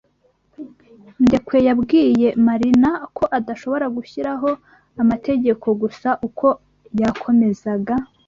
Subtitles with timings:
[1.23, 4.49] Ndekwe yabwiye Marina ko adashobora gushyiraho
[5.01, 6.47] amategeko gusa uko
[7.01, 7.93] yakomezaga.